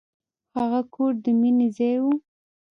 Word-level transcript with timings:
هغه 0.57 0.81
کور 0.93 1.13
د 1.23 1.25
مینې 1.39 1.67
ځای 1.77 1.97
و. 2.03 2.05